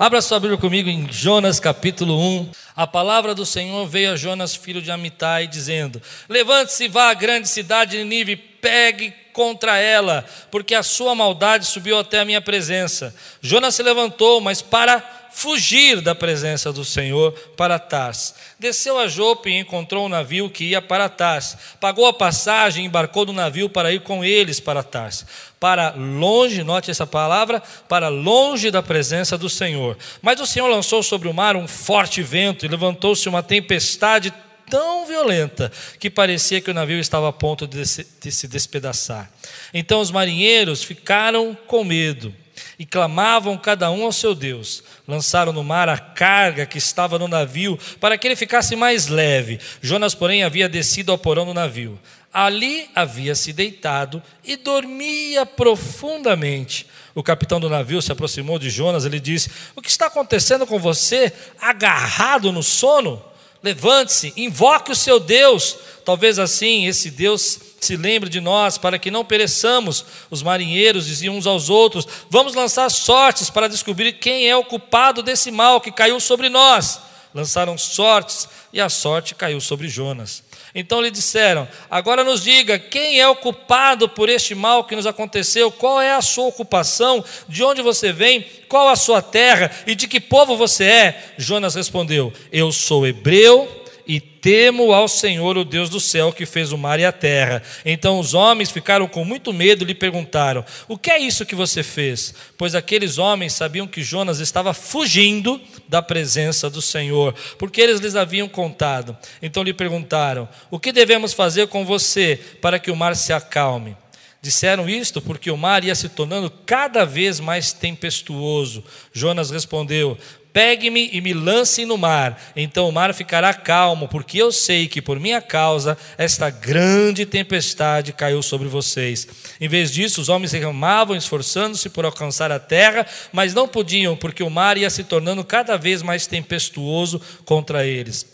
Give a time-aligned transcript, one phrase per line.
[0.00, 2.52] Abra sua Bíblia comigo em Jonas capítulo 1.
[2.76, 7.14] A palavra do Senhor veio a Jonas, filho de Amitai, dizendo: Levante-se e vá à
[7.14, 12.40] grande cidade de Nínive, pegue contra ela, porque a sua maldade subiu até a minha
[12.40, 13.12] presença.
[13.40, 18.34] Jonas se levantou, mas para fugir da presença do Senhor para Tars.
[18.58, 21.56] Desceu a Jope e encontrou um navio que ia para Tars.
[21.80, 25.24] Pagou a passagem e embarcou no navio para ir com eles para Tars.
[25.60, 29.96] Para longe, note essa palavra, para longe da presença do Senhor.
[30.22, 34.32] Mas o Senhor lançou sobre o mar um forte vento e levantou-se uma tempestade
[34.70, 39.30] tão violenta que parecia que o navio estava a ponto de se despedaçar.
[39.72, 42.34] Então os marinheiros ficaram com medo
[42.78, 44.82] e clamavam cada um ao seu Deus.
[45.06, 49.58] Lançaram no mar a carga que estava no navio para que ele ficasse mais leve.
[49.80, 51.98] Jonas, porém, havia descido ao porão do navio.
[52.32, 56.86] Ali havia se deitado e dormia profundamente.
[57.14, 59.04] O capitão do navio se aproximou de Jonas.
[59.04, 63.22] Ele disse: O que está acontecendo com você, agarrado no sono?
[63.62, 65.76] Levante-se, invoque o seu Deus.
[66.04, 70.04] Talvez assim esse Deus se lembre de nós, para que não pereçamos.
[70.30, 75.22] Os marinheiros diziam uns aos outros: Vamos lançar sortes para descobrir quem é o culpado
[75.22, 77.00] desse mal que caiu sobre nós.
[77.34, 80.42] Lançaram sortes e a sorte caiu sobre Jonas.
[80.74, 85.06] Então lhe disseram: Agora nos diga, quem é o culpado por este mal que nos
[85.06, 85.70] aconteceu?
[85.70, 87.24] Qual é a sua ocupação?
[87.48, 88.46] De onde você vem?
[88.68, 89.70] Qual a sua terra?
[89.86, 91.32] E de que povo você é?
[91.36, 93.77] Jonas respondeu: Eu sou hebreu
[94.08, 97.62] e temo ao Senhor, o Deus do céu, que fez o mar e a terra.
[97.84, 101.54] Então os homens ficaram com muito medo e lhe perguntaram: O que é isso que
[101.54, 102.34] você fez?
[102.56, 108.16] Pois aqueles homens sabiam que Jonas estava fugindo da presença do Senhor, porque eles lhes
[108.16, 109.14] haviam contado.
[109.42, 113.94] Então lhe perguntaram: O que devemos fazer com você para que o mar se acalme?
[114.40, 118.84] Disseram isto porque o mar ia se tornando cada vez mais tempestuoso.
[119.12, 120.16] Jonas respondeu:
[120.52, 125.02] Pegue-me e me lance no mar, então o mar ficará calmo, porque eu sei que
[125.02, 129.28] por minha causa esta grande tempestade caiu sobre vocês.
[129.60, 134.42] Em vez disso, os homens reclamavam, esforçando-se por alcançar a terra, mas não podiam, porque
[134.42, 138.26] o mar ia se tornando cada vez mais tempestuoso contra eles.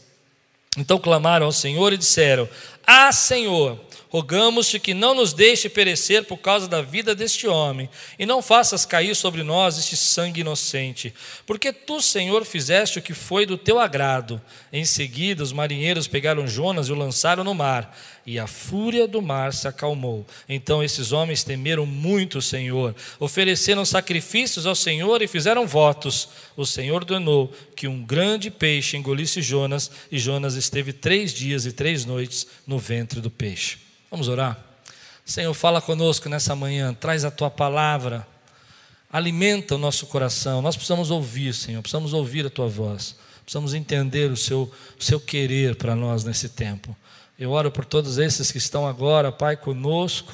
[0.77, 2.49] Então clamaram ao Senhor e disseram:
[2.87, 3.79] Ah, Senhor,
[4.15, 8.87] Rogamos-te que não nos deixe perecer por causa da vida deste homem, e não faças
[8.87, 11.13] cair sobre nós este sangue inocente,
[11.45, 14.41] porque tu, Senhor, fizeste o que foi do teu agrado.
[14.73, 17.93] Em seguida, os marinheiros pegaram Jonas e o lançaram no mar,
[18.25, 20.25] e a fúria do mar se acalmou.
[20.49, 26.29] Então esses homens temeram muito o Senhor, ofereceram sacrifícios ao Senhor e fizeram votos.
[26.57, 31.73] O Senhor ordenou que um grande peixe engolisse Jonas, e Jonas esteve três dias e
[31.73, 33.83] três noites no ventre do peixe.
[34.15, 34.57] Vamos orar?
[35.25, 38.25] Senhor, fala conosco nessa manhã, traz a tua palavra,
[39.13, 40.63] alimenta o nosso coração.
[40.63, 45.19] Nós precisamos ouvir, Senhor, precisamos ouvir a tua voz, precisamos entender o seu, o seu
[45.19, 46.97] querer para nós nesse tempo.
[47.37, 50.33] Eu oro por todos esses que estão agora, Pai, conosco,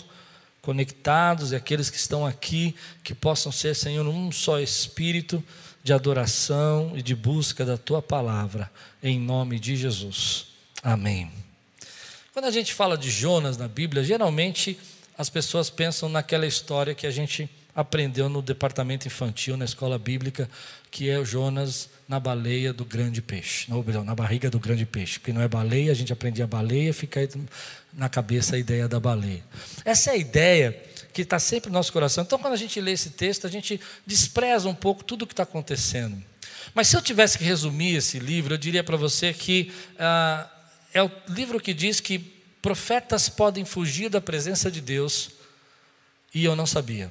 [0.60, 5.42] conectados, e aqueles que estão aqui, que possam ser, Senhor, um só espírito
[5.82, 8.70] de adoração e de busca da tua palavra,
[9.02, 10.48] em nome de Jesus.
[10.82, 11.49] Amém.
[12.32, 14.78] Quando a gente fala de Jonas na Bíblia, geralmente
[15.18, 20.48] as pessoas pensam naquela história que a gente aprendeu no departamento infantil, na escola bíblica,
[20.90, 23.68] que é o Jonas na baleia do grande peixe.
[23.68, 25.18] Não, na barriga do grande peixe.
[25.18, 27.28] Porque não é baleia, a gente aprendia baleia, fica
[27.92, 29.42] na cabeça a ideia da baleia.
[29.84, 30.80] Essa é a ideia
[31.12, 32.22] que está sempre no nosso coração.
[32.22, 35.32] Então, quando a gente lê esse texto, a gente despreza um pouco tudo o que
[35.32, 36.22] está acontecendo.
[36.74, 39.72] Mas se eu tivesse que resumir esse livro, eu diria para você que.
[39.98, 40.48] Ah,
[40.92, 42.18] é o livro que diz que
[42.60, 45.30] profetas podem fugir da presença de Deus
[46.34, 47.10] e eu não sabia.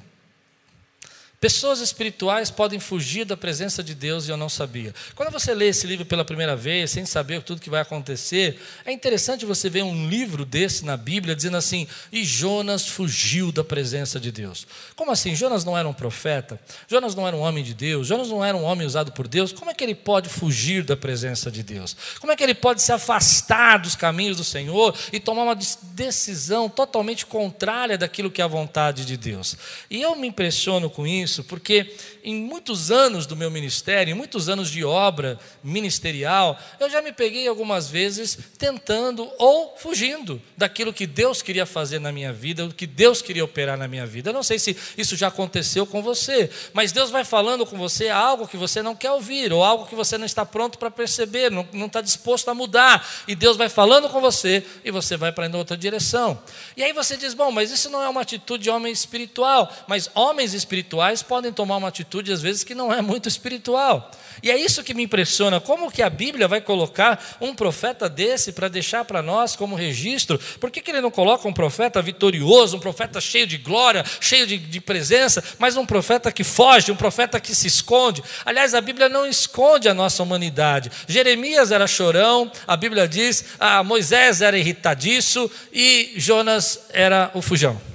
[1.40, 4.94] Pessoas espirituais podem fugir da presença de Deus e eu não sabia.
[5.14, 8.92] Quando você lê esse livro pela primeira vez, sem saber tudo que vai acontecer, é
[8.92, 14.20] interessante você ver um livro desse na Bíblia dizendo assim: e Jonas fugiu da presença
[14.20, 14.66] de Deus.
[14.94, 15.34] Como assim?
[15.34, 16.60] Jonas não era um profeta?
[16.86, 18.06] Jonas não era um homem de Deus?
[18.06, 19.50] Jonas não era um homem usado por Deus?
[19.50, 21.96] Como é que ele pode fugir da presença de Deus?
[22.20, 25.56] Como é que ele pode se afastar dos caminhos do Senhor e tomar uma
[25.94, 29.56] decisão totalmente contrária daquilo que é a vontade de Deus?
[29.90, 31.94] E eu me impressiono com isso isso, porque
[32.24, 37.12] em muitos anos do meu ministério, em muitos anos de obra ministerial, eu já me
[37.12, 42.74] peguei algumas vezes tentando ou fugindo daquilo que Deus queria fazer na minha vida, o
[42.74, 44.30] que Deus queria operar na minha vida.
[44.30, 48.08] Eu não sei se isso já aconteceu com você, mas Deus vai falando com você
[48.08, 51.50] algo que você não quer ouvir, ou algo que você não está pronto para perceber,
[51.50, 55.32] não, não está disposto a mudar, e Deus vai falando com você e você vai
[55.32, 56.40] para outra direção.
[56.76, 60.10] E aí você diz: bom, mas isso não é uma atitude de homem espiritual, mas
[60.14, 64.10] homens espirituais pais podem tomar uma atitude, às vezes, que não é muito espiritual.
[64.42, 68.52] E é isso que me impressiona, como que a Bíblia vai colocar um profeta desse
[68.52, 70.38] para deixar para nós como registro?
[70.58, 74.46] Por que, que ele não coloca um profeta vitorioso, um profeta cheio de glória, cheio
[74.46, 78.22] de, de presença, mas um profeta que foge, um profeta que se esconde?
[78.44, 80.90] Aliás, a Bíblia não esconde a nossa humanidade.
[81.06, 87.89] Jeremias era chorão, a Bíblia diz, ah, Moisés era irritadiço e Jonas era o fujão.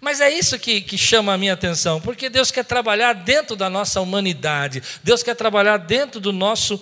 [0.00, 3.68] Mas é isso que, que chama a minha atenção, porque Deus quer trabalhar dentro da
[3.68, 6.80] nossa humanidade, Deus quer trabalhar dentro do nosso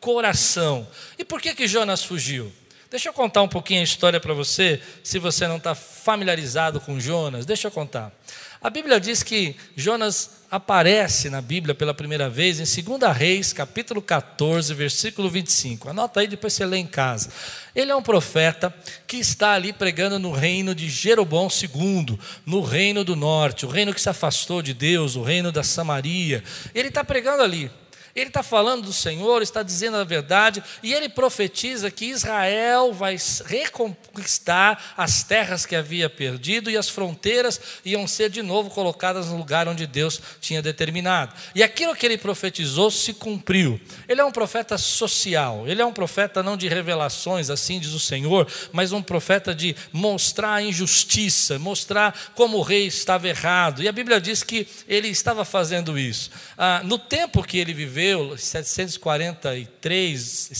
[0.00, 0.86] coração.
[1.18, 2.52] E por que, que Jonas fugiu?
[2.90, 6.98] Deixa eu contar um pouquinho a história para você, se você não está familiarizado com
[6.98, 8.10] Jonas, deixa eu contar.
[8.60, 14.02] A Bíblia diz que Jonas aparece na Bíblia pela primeira vez em 2 Reis, capítulo
[14.02, 15.90] 14, versículo 25.
[15.90, 17.30] Anota aí, depois você lê em casa.
[17.72, 18.74] Ele é um profeta
[19.06, 23.94] que está ali pregando no reino de Jeroboão II, no reino do norte, o reino
[23.94, 26.42] que se afastou de Deus, o reino da Samaria.
[26.74, 27.70] Ele está pregando ali.
[28.14, 33.16] Ele está falando do Senhor, está dizendo a verdade, e ele profetiza que Israel vai
[33.46, 39.36] reconquistar as terras que havia perdido e as fronteiras iam ser de novo colocadas no
[39.36, 41.34] lugar onde Deus tinha determinado.
[41.54, 43.80] E aquilo que ele profetizou se cumpriu.
[44.08, 48.00] Ele é um profeta social, ele é um profeta não de revelações, assim diz o
[48.00, 53.82] Senhor, mas um profeta de mostrar a injustiça, mostrar como o rei estava errado.
[53.82, 56.30] E a Bíblia diz que ele estava fazendo isso.
[56.56, 60.50] Ah, no tempo que ele viveu, viveu 743,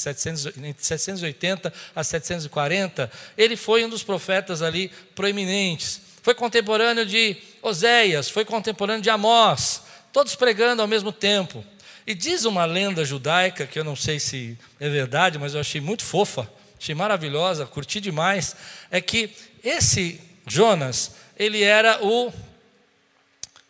[0.77, 6.01] 780 a 740, ele foi um dos profetas ali proeminentes.
[6.21, 9.83] Foi contemporâneo de Oséias, foi contemporâneo de Amós,
[10.13, 11.65] todos pregando ao mesmo tempo.
[12.05, 15.81] E diz uma lenda judaica, que eu não sei se é verdade, mas eu achei
[15.81, 18.57] muito fofa, achei maravilhosa, curti demais,
[18.91, 19.31] é que
[19.63, 22.33] esse Jonas, ele era o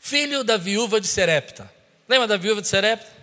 [0.00, 1.70] filho da viúva de Serepta.
[2.08, 3.17] Lembra da viúva de Serepta?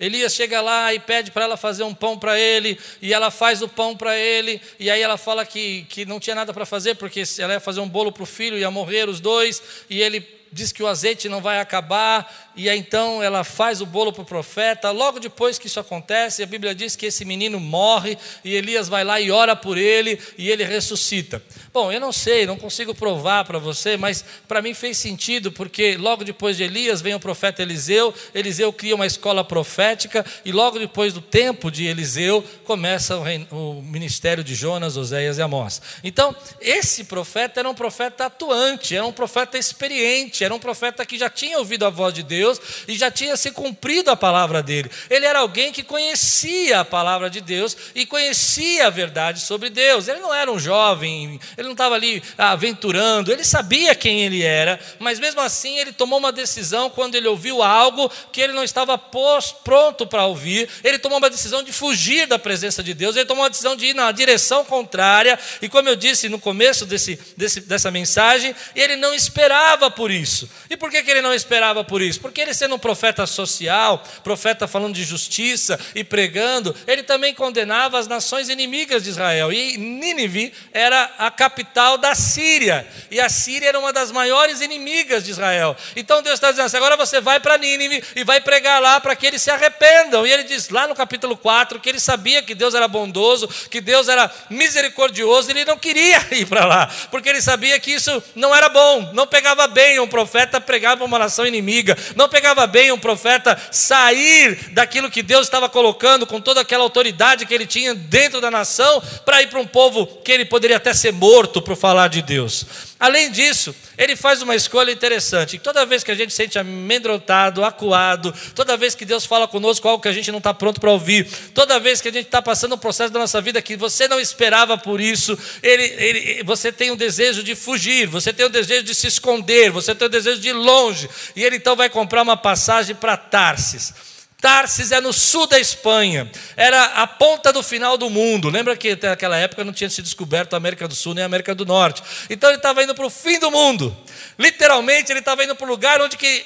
[0.00, 3.62] Elias chega lá e pede para ela fazer um pão para ele, e ela faz
[3.62, 6.94] o pão para ele, e aí ela fala que, que não tinha nada para fazer,
[6.94, 9.60] porque ela ia fazer um bolo para o filho, ia morrer os dois,
[9.90, 13.86] e ele diz que o azeite não vai acabar, e aí então ela faz o
[13.86, 14.90] bolo para o profeta.
[14.90, 19.04] Logo depois que isso acontece, a Bíblia diz que esse menino morre e Elias vai
[19.04, 21.40] lá e ora por ele e ele ressuscita.
[21.72, 25.96] Bom, eu não sei, não consigo provar para você, mas para mim fez sentido, porque
[25.96, 30.78] logo depois de Elias vem o profeta Eliseu, Eliseu cria uma escola profética e logo
[30.78, 35.80] depois do tempo de Eliseu começa o, o ministério de Jonas, Oséias e Amós.
[36.02, 41.18] Então, esse profeta era um profeta atuante, era um profeta experiente, era um profeta que
[41.18, 44.62] já tinha ouvido a voz de Deus Deus e já tinha se cumprido a palavra
[44.62, 44.90] dele.
[45.10, 50.08] Ele era alguém que conhecia a palavra de Deus e conhecia a verdade sobre Deus.
[50.08, 54.78] Ele não era um jovem, ele não estava ali aventurando, ele sabia quem ele era,
[54.98, 58.96] mas mesmo assim ele tomou uma decisão quando ele ouviu algo que ele não estava
[58.96, 60.68] pronto para ouvir.
[60.84, 63.86] Ele tomou uma decisão de fugir da presença de Deus, ele tomou uma decisão de
[63.86, 68.96] ir na direção contrária, e como eu disse no começo desse, desse, dessa mensagem, ele
[68.96, 70.27] não esperava por isso.
[70.68, 72.20] E por que, que ele não esperava por isso?
[72.20, 77.98] Porque ele, sendo um profeta social, profeta falando de justiça e pregando, ele também condenava
[77.98, 79.52] as nações inimigas de Israel.
[79.52, 82.86] E Nínive era a capital da Síria.
[83.10, 85.76] E a Síria era uma das maiores inimigas de Israel.
[85.96, 89.16] Então Deus está dizendo assim: agora você vai para Nínive e vai pregar lá para
[89.16, 90.26] que eles se arrependam.
[90.26, 93.80] E ele diz lá no capítulo 4 que ele sabia que Deus era bondoso, que
[93.80, 98.22] Deus era misericordioso, e ele não queria ir para lá, porque ele sabia que isso
[98.34, 100.17] não era bom, não pegava bem um profeta
[100.60, 105.68] pregar para uma nação inimiga, não pegava bem um profeta sair daquilo que Deus estava
[105.68, 109.66] colocando, com toda aquela autoridade que ele tinha dentro da nação, para ir para um
[109.66, 112.87] povo que ele poderia até ser morto por falar de Deus.
[113.00, 115.56] Além disso, ele faz uma escolha interessante.
[115.58, 119.86] Toda vez que a gente se sente amedrontado, acuado, toda vez que Deus fala conosco
[119.86, 122.42] algo que a gente não está pronto para ouvir, toda vez que a gente está
[122.42, 126.72] passando um processo da nossa vida que você não esperava por isso, ele, ele, você
[126.72, 130.10] tem um desejo de fugir, você tem um desejo de se esconder, você tem um
[130.10, 134.07] desejo de ir longe, e ele então vai comprar uma passagem para Tarsis.
[134.40, 138.48] Tarsis é no sul da Espanha, era a ponta do final do mundo.
[138.48, 141.56] Lembra que naquela época não tinha se descoberto a América do Sul nem a América
[141.56, 142.04] do Norte.
[142.30, 143.96] Então ele estava indo para o fim do mundo.
[144.38, 146.44] Literalmente ele estava indo para o lugar onde que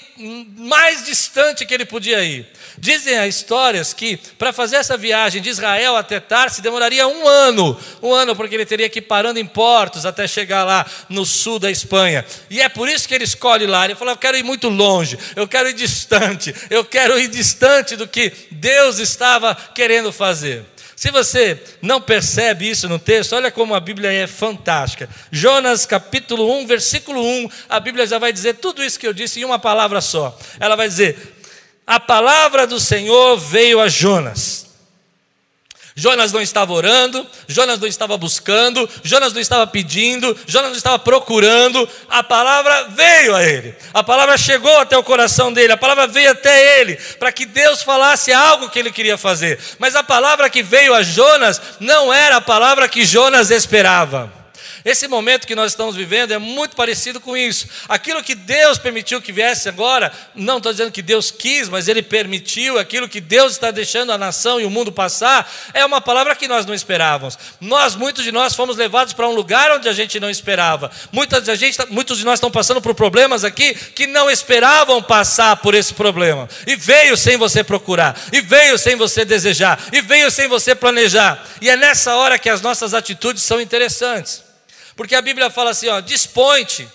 [0.57, 2.47] mais distante que ele podia ir.
[2.79, 7.79] Dizem as histórias que para fazer essa viagem de Israel até Tarsis demoraria um ano,
[8.03, 11.59] um ano porque ele teria que ir parando em portos até chegar lá no sul
[11.59, 12.25] da Espanha.
[12.49, 13.85] E é por isso que ele escolhe lá.
[13.85, 17.82] Ele fala: eu quero ir muito longe, eu quero ir distante, eu quero ir distante
[17.97, 20.65] do que Deus estava querendo fazer.
[20.95, 25.09] Se você não percebe isso no texto, olha como a Bíblia é fantástica.
[25.31, 29.41] Jonas capítulo 1, versículo 1, a Bíblia já vai dizer tudo isso que eu disse
[29.41, 30.39] em uma palavra só.
[30.61, 31.35] Ela vai dizer:
[31.85, 34.72] A palavra do Senhor veio a Jonas.
[35.95, 40.99] Jonas não estava orando, Jonas não estava buscando, Jonas não estava pedindo, Jonas não estava
[40.99, 46.07] procurando, a palavra veio a ele, a palavra chegou até o coração dele, a palavra
[46.07, 50.49] veio até ele, para que Deus falasse algo que ele queria fazer, mas a palavra
[50.49, 54.42] que veio a Jonas não era a palavra que Jonas esperava.
[54.85, 57.69] Esse momento que nós estamos vivendo é muito parecido com isso.
[57.89, 62.03] Aquilo que Deus permitiu que viesse agora, não estou dizendo que Deus quis, mas Ele
[62.03, 66.35] permitiu, aquilo que Deus está deixando a nação e o mundo passar, é uma palavra
[66.35, 67.39] que nós não esperávamos.
[67.61, 70.91] Nós, muitos de nós, fomos levados para um lugar onde a gente não esperava.
[71.12, 75.75] Muitas, gente, muitos de nós estão passando por problemas aqui que não esperavam passar por
[75.75, 76.49] esse problema.
[76.67, 81.47] E veio sem você procurar, e veio sem você desejar, e veio sem você planejar.
[81.61, 84.42] E é nessa hora que as nossas atitudes são interessantes.
[84.97, 86.89] Porque a Bíblia fala assim, ó, dispõe-te.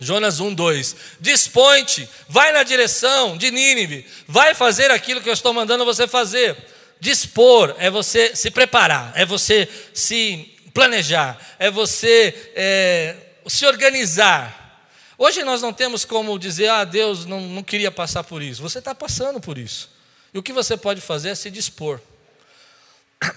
[0.00, 0.96] Jonas 1, 2.
[1.20, 6.56] Dispõe-te, vai na direção de Nínive, vai fazer aquilo que eu estou mandando você fazer.
[6.98, 13.16] Dispor é você se preparar, é você se planejar, é você é,
[13.46, 14.88] se organizar.
[15.16, 18.60] Hoje nós não temos como dizer, ah, Deus não, não queria passar por isso.
[18.62, 19.90] Você está passando por isso.
[20.34, 22.00] E o que você pode fazer é se dispor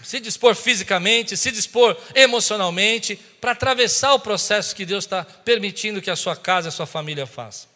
[0.03, 6.09] se dispor fisicamente, se dispor emocionalmente, para atravessar o processo que Deus está permitindo que
[6.09, 7.67] a sua casa, a sua família faça.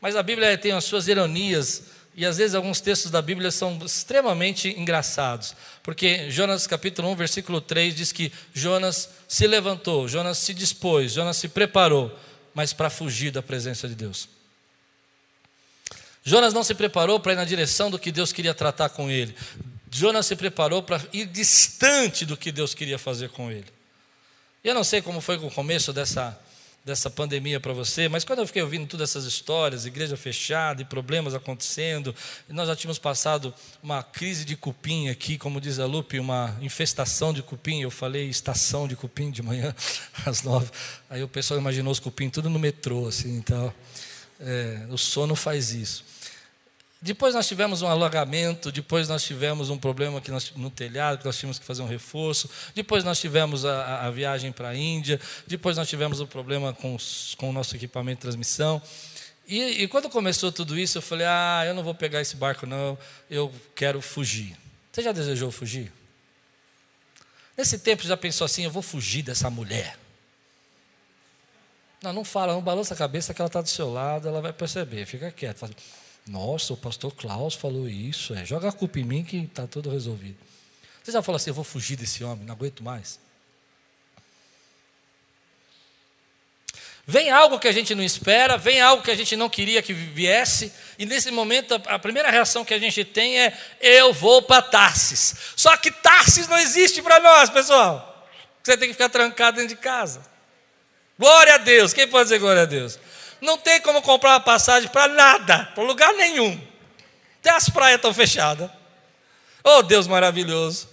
[0.00, 3.78] Mas a Bíblia tem as suas ironias, e às vezes alguns textos da Bíblia são
[3.84, 10.52] extremamente engraçados, porque Jonas capítulo 1, versículo 3 diz que Jonas se levantou, Jonas se
[10.52, 12.16] dispôs, Jonas se preparou,
[12.52, 14.28] mas para fugir da presença de Deus.
[16.24, 19.34] Jonas não se preparou para ir na direção do que Deus queria tratar com ele.
[19.94, 23.66] Jonas se preparou para ir distante do que Deus queria fazer com ele.
[24.64, 26.38] Eu não sei como foi o começo dessa,
[26.82, 30.84] dessa pandemia para você, mas quando eu fiquei ouvindo todas essas histórias, igreja fechada e
[30.86, 32.14] problemas acontecendo,
[32.48, 37.34] nós já tínhamos passado uma crise de cupim aqui, como diz a Lupe, uma infestação
[37.34, 37.82] de cupim.
[37.82, 39.74] Eu falei estação de cupim de manhã
[40.24, 40.70] às nove.
[41.10, 43.74] Aí o pessoal imaginou os cupim tudo no metrô, assim, então
[44.40, 46.11] é, o sono faz isso.
[47.04, 51.24] Depois nós tivemos um alagamento, depois nós tivemos um problema que nós, no telhado, que
[51.24, 55.20] nós tínhamos que fazer um reforço, depois nós tivemos a, a viagem para a Índia,
[55.44, 58.80] depois nós tivemos o um problema com, os, com, o nosso equipamento de transmissão.
[59.48, 62.66] E, e, quando começou tudo isso, eu falei: ah, eu não vou pegar esse barco,
[62.66, 62.96] não,
[63.28, 64.56] eu quero fugir.
[64.92, 65.92] Você já desejou fugir?
[67.58, 69.98] Nesse tempo já pensou assim: eu vou fugir dessa mulher.
[72.00, 74.52] Não, não fala, não balança a cabeça que ela está do seu lado, ela vai
[74.52, 75.58] perceber, fica quieto.
[75.58, 75.72] Fala,
[76.26, 78.34] nossa, o pastor Klaus falou isso.
[78.34, 80.36] É, joga a culpa em mim que está tudo resolvido.
[81.02, 83.18] Você já falou assim: eu vou fugir desse homem, não aguento mais.
[87.04, 89.92] Vem algo que a gente não espera, vem algo que a gente não queria que
[89.92, 94.62] viesse, e nesse momento a primeira reação que a gente tem é: eu vou para
[94.62, 95.34] Tarsis.
[95.56, 98.08] Só que Tarsis não existe para nós, pessoal.
[98.62, 100.24] Você tem que ficar trancado dentro de casa.
[101.18, 101.92] Glória a Deus.
[101.92, 102.98] Quem pode dizer glória a Deus?
[103.42, 106.58] Não tem como comprar uma passagem para nada, para lugar nenhum.
[107.40, 108.70] Até as praias estão fechadas.
[109.64, 110.88] Oh, Deus maravilhoso.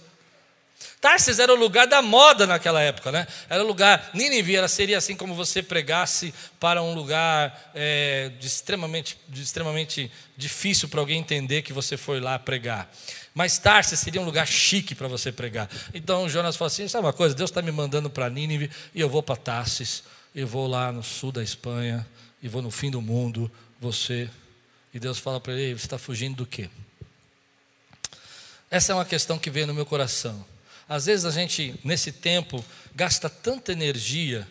[1.00, 3.26] Tarsis era o lugar da moda naquela época, né?
[3.48, 8.46] Era o lugar, Nínive era, seria assim como você pregasse para um lugar é, de
[8.46, 12.90] extremamente, de extremamente difícil para alguém entender que você foi lá pregar.
[13.32, 15.70] Mas Tarsis seria um lugar chique para você pregar.
[15.94, 17.34] Então Jonas falou assim: sabe uma coisa?
[17.34, 20.02] Deus está me mandando para Nínive e eu vou para Tarsis.
[20.34, 22.06] Eu vou lá no sul da Espanha
[22.42, 24.30] e vou no fim do mundo, você.
[24.92, 26.68] E Deus fala para ele: você está fugindo do quê?
[28.70, 30.44] Essa é uma questão que veio no meu coração.
[30.88, 34.46] Às vezes a gente, nesse tempo, gasta tanta energia,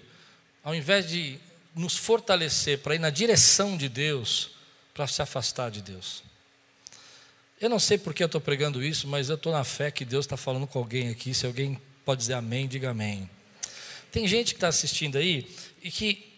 [0.64, 1.40] ao invés de
[1.76, 4.52] nos fortalecer para ir na direção de Deus,
[4.94, 6.24] para se afastar de Deus.
[7.60, 10.26] Eu não sei porque eu estou pregando isso, mas eu estou na fé que Deus
[10.26, 11.34] está falando com alguém aqui.
[11.34, 13.30] Se alguém pode dizer amém, diga amém.
[14.12, 15.48] Tem gente que está assistindo aí
[15.84, 16.29] e que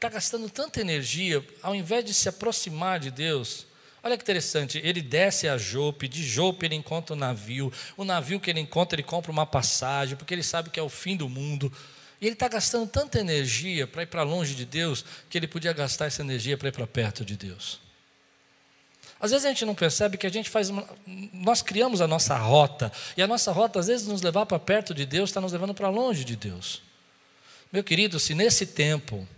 [0.00, 3.66] está gastando tanta energia, ao invés de se aproximar de Deus.
[4.02, 8.04] Olha que interessante, ele desce a Jope, de Jope ele encontra o um navio, o
[8.04, 11.18] navio que ele encontra, ele compra uma passagem, porque ele sabe que é o fim
[11.18, 11.70] do mundo.
[12.18, 15.74] E ele está gastando tanta energia para ir para longe de Deus, que ele podia
[15.74, 17.78] gastar essa energia para ir para perto de Deus.
[19.20, 20.70] Às vezes a gente não percebe que a gente faz.
[20.70, 20.88] Uma,
[21.30, 24.94] nós criamos a nossa rota, e a nossa rota, às vezes, nos levar para perto
[24.94, 26.80] de Deus, está nos levando para longe de Deus.
[27.70, 29.28] Meu querido, se nesse tempo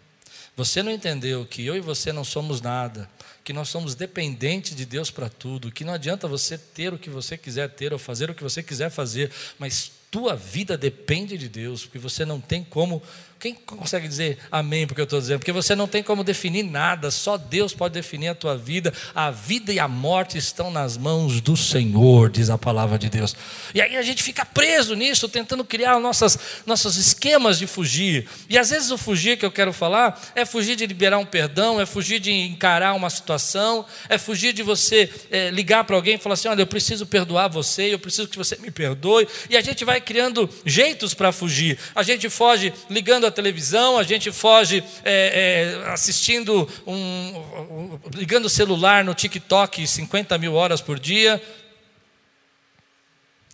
[0.56, 3.09] Você não entendeu que eu e você não somos nada,
[3.42, 7.09] que nós somos dependentes de Deus para tudo, que não adianta você ter o que
[7.09, 11.49] você quiser ter ou fazer o que você quiser fazer, mas tua vida depende de
[11.49, 13.02] Deus, porque você não tem como
[13.43, 15.41] quem consegue dizer amém porque eu estou dizendo?
[15.41, 18.95] Porque você não tem como definir nada, só Deus pode definir a tua vida.
[19.13, 23.35] A vida e a morte estão nas mãos do Senhor, diz a palavra de Deus.
[23.75, 28.29] E aí a gente fica preso nisso, tentando criar nossas, nossos esquemas de fugir.
[28.49, 31.81] E às vezes o fugir que eu quero falar é fugir de liberar um perdão,
[31.81, 36.19] é fugir de encarar uma situação, é fugir de você é, ligar para alguém e
[36.19, 39.27] falar assim: olha, eu preciso perdoar você, eu preciso que você me perdoe.
[39.51, 41.77] E a gente vai criando jeitos para fugir.
[41.93, 48.47] A gente foge ligando a televisão, a gente foge é, é, assistindo, um, um, ligando
[48.47, 51.43] o celular no TikTok 50 mil horas por dia.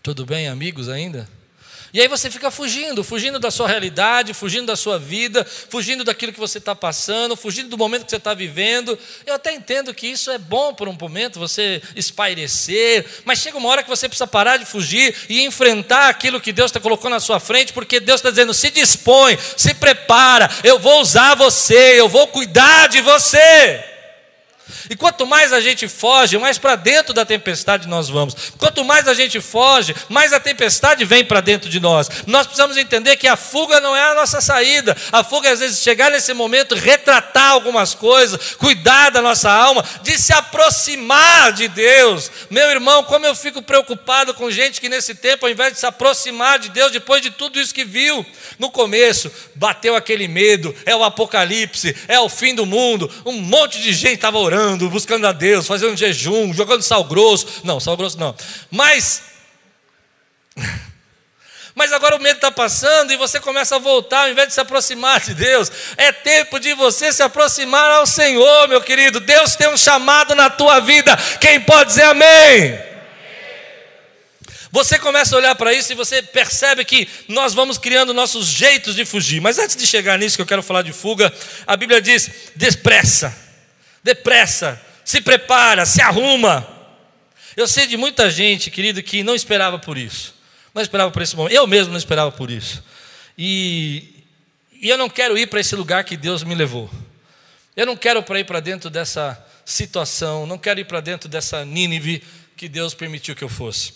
[0.03, 1.38] Tudo bem, amigos ainda?
[1.93, 6.33] E aí você fica fugindo, fugindo da sua realidade, fugindo da sua vida, fugindo daquilo
[6.33, 8.99] que você está passando, fugindo do momento que você está vivendo.
[9.25, 13.69] Eu até entendo que isso é bom por um momento, você espairecer, mas chega uma
[13.69, 17.21] hora que você precisa parar de fugir e enfrentar aquilo que Deus está colocando na
[17.21, 22.09] sua frente, porque Deus está dizendo: se dispõe, se prepara, eu vou usar você, eu
[22.09, 23.98] vou cuidar de você.
[24.91, 28.35] E quanto mais a gente foge, mais para dentro da tempestade nós vamos.
[28.59, 32.09] Quanto mais a gente foge, mais a tempestade vem para dentro de nós.
[32.27, 34.97] Nós precisamos entender que a fuga não é a nossa saída.
[35.13, 39.85] A fuga é às vezes chegar nesse momento, retratar algumas coisas, cuidar da nossa alma,
[40.03, 42.31] de se aproximar de Deus.
[42.51, 45.87] Meu irmão, como eu fico preocupado com gente que nesse tempo, ao invés de se
[45.87, 48.25] aproximar de Deus, depois de tudo isso que viu,
[48.59, 53.11] no começo bateu aquele medo, é o apocalipse, é o fim do mundo.
[53.25, 57.47] Um monte de gente estava orando orando, buscando a Deus, fazendo jejum, jogando sal grosso.
[57.65, 58.35] Não, sal grosso não.
[58.71, 59.23] Mas.
[61.75, 64.61] Mas agora o medo está passando e você começa a voltar, ao invés de se
[64.61, 65.71] aproximar de Deus.
[65.97, 69.21] É tempo de você se aproximar ao Senhor, meu querido.
[69.21, 71.17] Deus tem um chamado na tua vida.
[71.41, 72.81] Quem pode dizer amém?
[74.73, 78.97] Você começa a olhar para isso e você percebe que nós vamos criando nossos jeitos
[78.97, 79.41] de fugir.
[79.41, 81.33] Mas antes de chegar nisso, que eu quero falar de fuga,
[81.65, 83.48] a Bíblia diz: depressa
[84.09, 86.67] depressa, se prepara, se arruma.
[87.55, 90.35] Eu sei de muita gente, querido, que não esperava por isso.
[90.75, 91.53] Não esperava por esse momento.
[91.53, 92.83] Eu mesmo não esperava por isso.
[93.37, 94.25] E,
[94.81, 96.91] e eu não quero ir para esse lugar que Deus me levou.
[97.77, 101.65] Eu não quero para ir para dentro dessa situação, não quero ir para dentro dessa
[101.65, 102.23] Nínive
[102.57, 103.93] que Deus permitiu que eu fosse.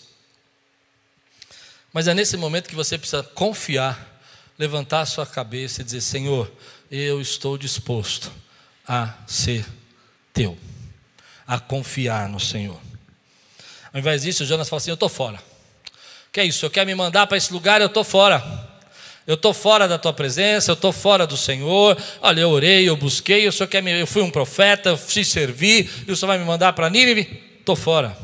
[1.91, 4.21] Mas é nesse momento que você precisa confiar,
[4.57, 6.51] levantar a sua cabeça e dizer: Senhor,
[6.89, 8.31] eu estou disposto
[8.87, 9.65] a ser
[10.33, 10.57] teu,
[11.47, 12.79] a confiar no Senhor.
[13.93, 15.39] Ao invés disso, Jonas fala assim: Eu estou fora.
[16.31, 16.65] Que é isso?
[16.65, 18.43] Eu quero me mandar para esse lugar, eu estou fora.
[19.25, 21.97] Eu estou fora da tua presença, eu estou fora do Senhor.
[22.21, 25.23] Olha, eu orei, eu busquei, o Senhor quer me, eu fui um profeta, eu fui
[25.23, 27.41] servir, e o Senhor vai me mandar para Nínive?
[27.59, 28.17] Estou fora.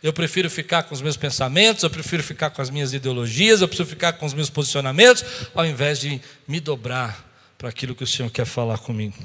[0.00, 3.66] Eu prefiro ficar com os meus pensamentos, eu prefiro ficar com as minhas ideologias, eu
[3.66, 5.24] prefiro ficar com os meus posicionamentos,
[5.54, 9.16] ao invés de me dobrar para aquilo que o Senhor quer falar comigo.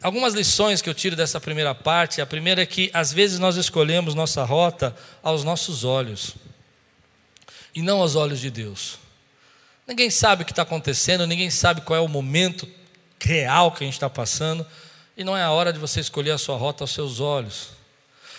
[0.00, 3.56] Algumas lições que eu tiro dessa primeira parte, a primeira é que às vezes nós
[3.56, 6.36] escolhemos nossa rota aos nossos olhos
[7.74, 8.98] e não aos olhos de Deus.
[9.86, 12.68] Ninguém sabe o que está acontecendo, ninguém sabe qual é o momento
[13.20, 14.64] real que a gente está passando,
[15.16, 17.70] e não é a hora de você escolher a sua rota aos seus olhos.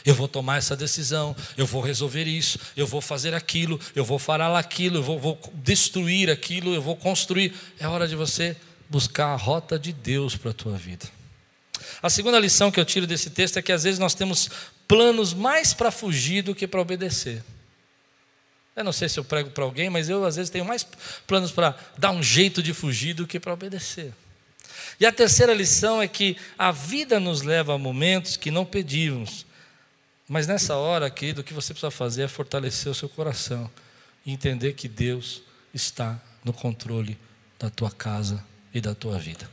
[0.05, 4.17] Eu vou tomar essa decisão, eu vou resolver isso, eu vou fazer aquilo, eu vou
[4.17, 7.53] falar aquilo, eu vou, vou destruir aquilo, eu vou construir.
[7.77, 8.55] É hora de você
[8.89, 11.18] buscar a rota de Deus para a tua vida.
[12.01, 14.49] A segunda lição que eu tiro desse texto é que às vezes nós temos
[14.87, 17.43] planos mais para fugir do que para obedecer.
[18.75, 20.87] Eu não sei se eu prego para alguém, mas eu às vezes tenho mais
[21.27, 24.13] planos para dar um jeito de fugir do que para obedecer.
[24.99, 29.45] E a terceira lição é que a vida nos leva a momentos que não pedimos.
[30.27, 33.69] Mas nessa hora, querido, o que você precisa fazer é fortalecer o seu coração
[34.25, 35.41] e entender que Deus
[35.73, 37.17] está no controle
[37.57, 39.49] da tua casa e da tua vida.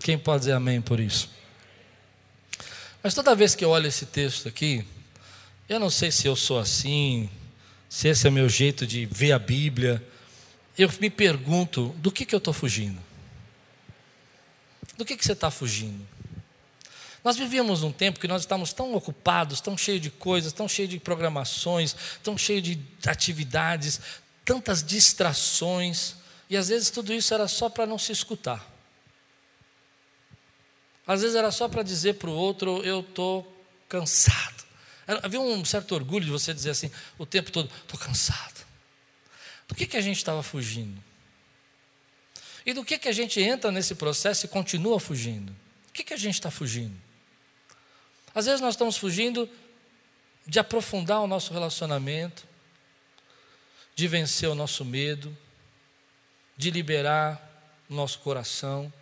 [0.00, 1.30] Quem pode dizer amém por isso?
[3.02, 4.84] Mas toda vez que eu olho esse texto aqui,
[5.68, 7.30] eu não sei se eu sou assim,
[7.88, 10.06] se esse é o meu jeito de ver a Bíblia.
[10.76, 13.00] Eu me pergunto: do que, que eu estou fugindo?
[14.98, 16.06] Do que, que você está fugindo?
[17.24, 20.90] Nós vivíamos um tempo que nós estávamos tão ocupados, tão cheios de coisas, tão cheios
[20.90, 24.00] de programações, tão cheios de atividades,
[24.44, 26.14] tantas distrações,
[26.48, 28.69] e às vezes tudo isso era só para não se escutar.
[31.10, 33.44] Às vezes era só para dizer para o outro: eu estou
[33.88, 34.64] cansado.
[35.24, 38.64] Havia um certo orgulho de você dizer assim, o tempo todo: estou cansado.
[39.66, 41.02] Do que, que a gente estava fugindo?
[42.64, 45.50] E do que, que a gente entra nesse processo e continua fugindo?
[45.88, 46.96] O que, que a gente está fugindo?
[48.32, 49.50] Às vezes nós estamos fugindo
[50.46, 52.46] de aprofundar o nosso relacionamento,
[53.96, 55.36] de vencer o nosso medo,
[56.56, 58.92] de liberar o nosso coração.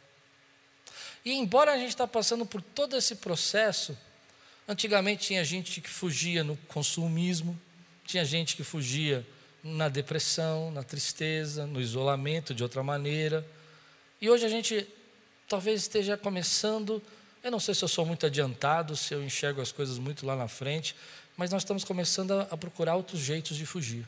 [1.29, 3.95] E embora a gente está passando por todo esse processo,
[4.67, 7.61] antigamente tinha gente que fugia no consumismo,
[8.07, 9.27] tinha gente que fugia
[9.62, 13.47] na depressão, na tristeza, no isolamento de outra maneira.
[14.23, 14.88] E hoje a gente
[15.47, 17.03] talvez esteja começando,
[17.45, 20.35] eu não sei se eu sou muito adiantado, se eu enxergo as coisas muito lá
[20.35, 20.97] na frente,
[21.37, 24.07] mas nós estamos começando a, a procurar outros jeitos de fugir.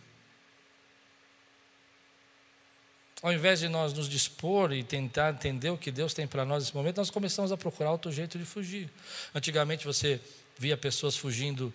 [3.23, 6.65] Ao invés de nós nos dispor e tentar entender o que Deus tem para nós
[6.65, 8.91] nesse momento, nós começamos a procurar outro jeito de fugir.
[9.35, 10.19] Antigamente você
[10.59, 11.73] via pessoas fugindo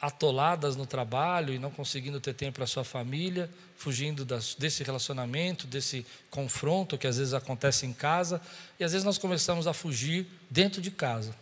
[0.00, 5.66] atoladas no trabalho e não conseguindo ter tempo para sua família, fugindo das, desse relacionamento,
[5.66, 8.40] desse confronto que às vezes acontece em casa,
[8.78, 11.34] e às vezes nós começamos a fugir dentro de casa.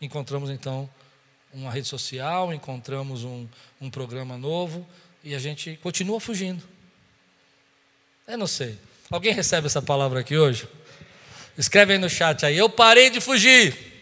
[0.00, 0.90] Encontramos então
[1.54, 3.46] uma rede social, encontramos um,
[3.80, 4.86] um programa novo
[5.22, 6.62] e a gente continua fugindo.
[8.26, 8.78] Eu não sei.
[9.10, 10.68] Alguém recebe essa palavra aqui hoje?
[11.56, 12.56] Escreve aí no chat aí.
[12.56, 13.92] Eu parei de fugir.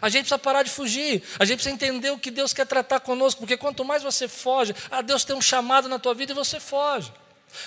[0.00, 1.22] A gente precisa parar de fugir.
[1.38, 4.74] A gente precisa entender o que Deus quer tratar conosco, porque quanto mais você foge,
[4.90, 7.12] ah, Deus tem um chamado na tua vida e você foge.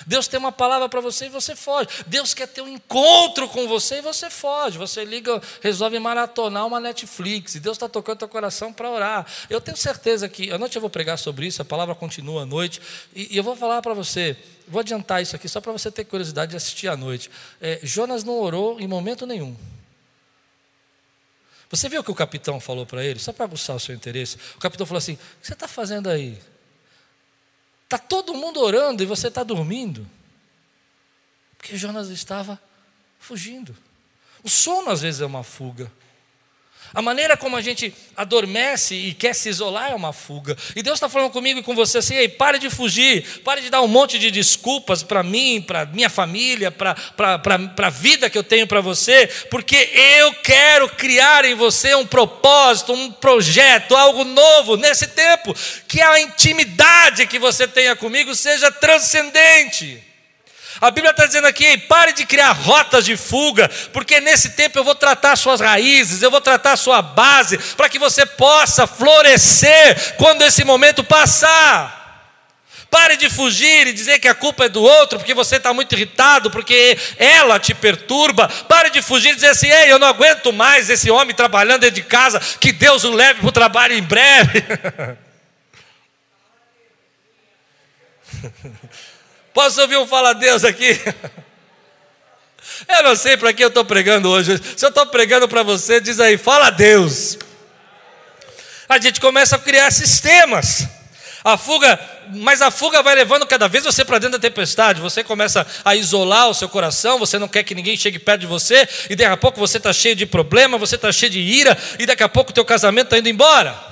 [0.06, 1.90] Deus tem uma palavra para você e você foge.
[2.08, 4.78] Deus quer ter um encontro com você e você foge.
[4.78, 9.26] Você liga, resolve maratonar uma Netflix e Deus está tocando teu coração para orar.
[9.50, 12.46] Eu tenho certeza que, à noite eu vou pregar sobre isso, a palavra continua à
[12.46, 12.82] noite,
[13.16, 16.06] e, e eu vou falar para você, vou adiantar isso aqui só para você ter
[16.06, 17.30] curiosidade de assistir à noite.
[17.60, 19.56] É, Jonas não orou em momento nenhum.
[21.70, 23.18] Você viu o que o capitão falou para ele?
[23.18, 24.38] Só para aguçar o seu interesse.
[24.58, 26.38] O capitão falou assim: O que você está fazendo aí?
[27.92, 30.08] Está todo mundo orando e você está dormindo.
[31.58, 32.58] Porque Jonas estava
[33.20, 33.76] fugindo.
[34.42, 35.92] O sono às vezes é uma fuga.
[36.94, 40.58] A maneira como a gente adormece e quer se isolar é uma fuga.
[40.76, 43.70] E Deus está falando comigo e com você assim: Ei, pare de fugir, pare de
[43.70, 48.44] dar um monte de desculpas para mim, para minha família, para a vida que eu
[48.44, 54.76] tenho para você, porque eu quero criar em você um propósito, um projeto, algo novo
[54.76, 55.56] nesse tempo.
[55.88, 60.11] Que a intimidade que você tenha comigo seja transcendente.
[60.82, 64.84] A Bíblia está dizendo aqui: pare de criar rotas de fuga, porque nesse tempo eu
[64.84, 70.42] vou tratar suas raízes, eu vou tratar sua base, para que você possa florescer quando
[70.42, 72.00] esse momento passar.
[72.90, 75.94] Pare de fugir e dizer que a culpa é do outro, porque você está muito
[75.94, 78.50] irritado, porque ela te perturba.
[78.68, 81.96] Pare de fugir e dizer assim: ei, eu não aguento mais esse homem trabalhando dentro
[81.96, 84.66] de casa, que Deus o leve para o trabalho em breve.
[89.54, 91.00] Posso ouvir um fala Deus aqui?
[92.88, 94.60] Eu não sei para que eu estou pregando hoje.
[94.76, 97.38] Se eu estou pregando para você, diz aí, fala Deus.
[98.88, 100.88] A gente começa a criar sistemas.
[101.44, 105.02] A fuga, mas a fuga vai levando cada vez você para dentro da tempestade.
[105.02, 108.48] Você começa a isolar o seu coração, você não quer que ninguém chegue perto de
[108.48, 111.76] você, e daqui a pouco você está cheio de problema, você está cheio de ira,
[111.98, 113.91] e daqui a pouco o teu casamento está indo embora.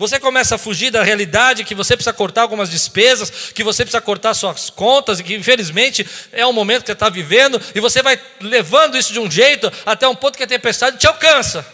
[0.00, 4.00] Você começa a fugir da realidade que você precisa cortar algumas despesas, que você precisa
[4.00, 8.02] cortar suas contas, e que infelizmente é o momento que você está vivendo, e você
[8.02, 11.66] vai levando isso de um jeito até um ponto que a tempestade te alcança.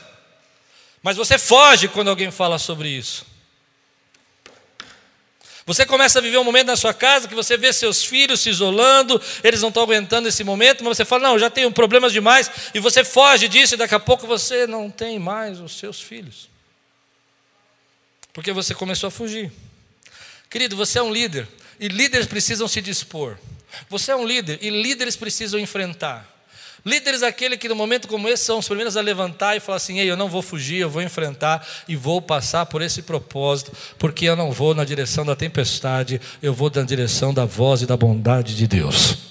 [1.01, 3.25] Mas você foge quando alguém fala sobre isso.
[5.65, 8.51] Você começa a viver um momento na sua casa que você vê seus filhos se
[8.51, 12.51] isolando, eles não estão aguentando esse momento, mas você fala, não, já tenho problemas demais,
[12.75, 16.56] e você foge disso, e daqui a pouco você não tem mais os seus filhos
[18.37, 19.51] porque você começou a fugir.
[20.51, 21.49] Querido, você é um líder
[21.81, 23.39] e líderes precisam se dispor.
[23.89, 26.31] Você é um líder e líderes precisam enfrentar.
[26.85, 30.01] Líderes aquele que no momento como esse são os primeiros a levantar e falar assim:
[30.01, 34.27] Ei, eu não vou fugir, eu vou enfrentar e vou passar por esse propósito, porque
[34.27, 37.97] eu não vou na direção da tempestade, eu vou na direção da voz e da
[37.97, 39.26] bondade de Deus.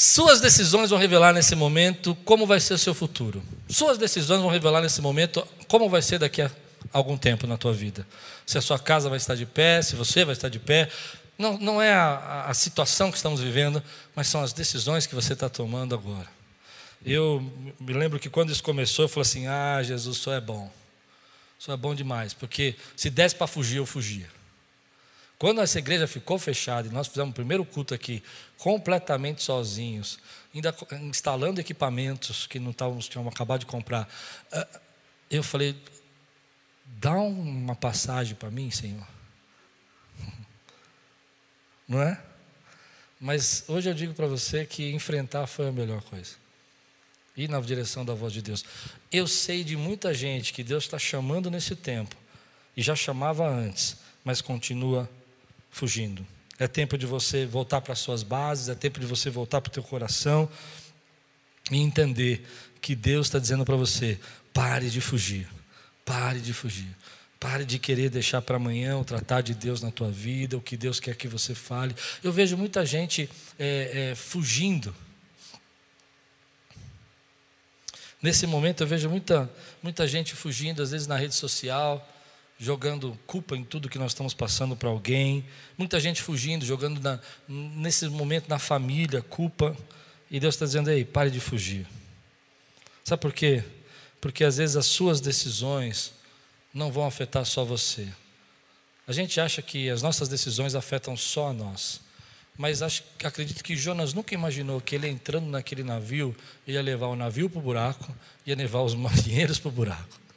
[0.00, 3.42] Suas decisões vão revelar nesse momento como vai ser o seu futuro.
[3.68, 6.48] Suas decisões vão revelar nesse momento como vai ser daqui a
[6.92, 8.06] algum tempo na tua vida.
[8.46, 10.88] Se a sua casa vai estar de pé, se você vai estar de pé.
[11.36, 13.82] Não, não é a, a situação que estamos vivendo,
[14.14, 16.28] mas são as decisões que você está tomando agora.
[17.04, 17.40] Eu
[17.80, 20.70] me lembro que quando isso começou, eu falei assim: Ah, Jesus, só é bom.
[21.58, 24.28] Só é bom demais, porque se desse para fugir, eu fugia.
[25.38, 28.22] Quando essa igreja ficou fechada e nós fizemos o primeiro culto aqui,
[28.56, 30.18] completamente sozinhos,
[30.52, 34.08] ainda instalando equipamentos que não estávamos, tínhamos acabado de comprar,
[34.50, 34.66] ah,
[35.30, 35.80] eu falei:
[36.84, 39.06] dá uma passagem para mim, Senhor.
[41.86, 42.20] Não é?
[43.20, 46.34] Mas hoje eu digo para você que enfrentar foi a melhor coisa.
[47.36, 48.64] Ir na direção da voz de Deus.
[49.12, 52.16] Eu sei de muita gente que Deus está chamando nesse tempo,
[52.76, 55.08] e já chamava antes, mas continua
[55.70, 56.26] fugindo.
[56.58, 59.70] É tempo de você voltar para as suas bases, é tempo de você voltar para
[59.70, 60.48] o teu coração
[61.70, 62.44] e entender
[62.80, 64.18] que Deus está dizendo para você:
[64.52, 65.48] pare de fugir,
[66.04, 66.96] pare de fugir.
[67.40, 70.76] Pare de querer deixar para amanhã o tratar de Deus na tua vida, o que
[70.76, 71.94] Deus quer que você fale.
[72.20, 74.92] Eu vejo muita gente é, é, fugindo.
[78.20, 79.48] Nesse momento eu vejo muita,
[79.80, 82.04] muita gente fugindo, às vezes na rede social,
[82.58, 85.44] jogando culpa em tudo que nós estamos passando para alguém.
[85.76, 89.76] Muita gente fugindo, jogando na, nesse momento na família, culpa.
[90.30, 91.86] E Deus está dizendo: ei, pare de fugir.
[93.04, 93.62] Sabe por quê?
[94.20, 96.12] Porque às vezes as suas decisões
[96.74, 98.08] não vão afetar só você.
[99.06, 102.00] A gente acha que as nossas decisões afetam só a nós.
[102.58, 107.14] Mas acho, acredito que Jonas nunca imaginou que ele entrando naquele navio ia levar o
[107.14, 110.27] navio para o buraco, ia levar os marinheiros para o buraco.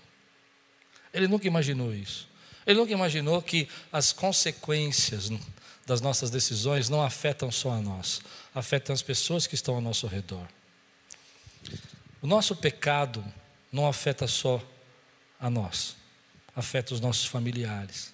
[1.13, 2.27] Ele nunca imaginou isso.
[2.65, 5.29] Ele nunca imaginou que as consequências
[5.85, 8.21] das nossas decisões não afetam só a nós,
[8.53, 10.47] afetam as pessoas que estão ao nosso redor.
[12.21, 13.23] O nosso pecado
[13.71, 14.61] não afeta só
[15.39, 15.95] a nós,
[16.55, 18.13] afeta os nossos familiares,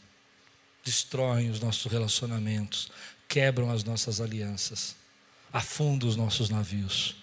[0.84, 2.90] destroem os nossos relacionamentos,
[3.28, 4.96] quebram as nossas alianças,
[5.52, 7.16] afundam os nossos navios.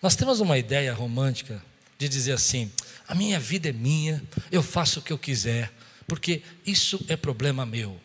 [0.00, 1.62] Nós temos uma ideia romântica
[1.98, 2.70] de dizer assim:
[3.06, 5.72] a minha vida é minha, eu faço o que eu quiser,
[6.06, 8.00] porque isso é problema meu.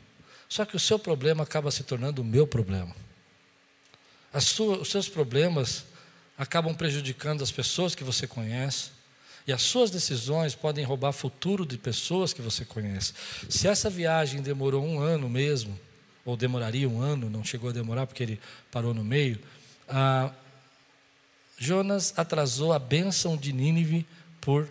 [0.47, 2.95] Só que o seu problema acaba se tornando o meu problema.
[4.39, 5.85] Sua, os seus problemas
[6.38, 8.91] acabam prejudicando as pessoas que você conhece,
[9.47, 13.13] e as suas decisões podem roubar futuro de pessoas que você conhece.
[13.49, 15.79] Se essa viagem demorou um ano mesmo,
[16.23, 18.39] ou demoraria um ano, não chegou a demorar porque ele
[18.71, 19.39] parou no meio,
[19.88, 20.31] ah,
[21.57, 24.05] Jonas atrasou a bênção de Nínive
[24.39, 24.69] por,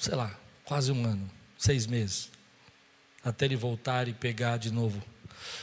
[0.00, 0.34] sei lá,
[0.64, 2.30] quase um ano, seis meses,
[3.22, 5.00] até ele voltar e pegar de novo.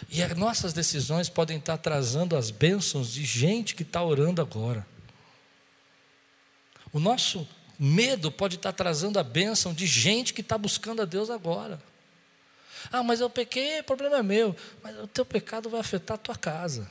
[0.09, 4.85] E as nossas decisões podem estar atrasando as bênçãos de gente que está orando agora.
[6.93, 7.47] O nosso
[7.79, 11.81] medo pode estar trazendo a bênção de gente que está buscando a Deus agora.
[12.91, 14.55] Ah, mas eu pequei, problema é meu.
[14.83, 16.89] Mas o teu pecado vai afetar a tua casa.